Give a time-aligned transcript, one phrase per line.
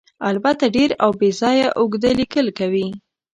[0.29, 2.87] البته ډېر او بې ځایه اوږده لیکل کوي.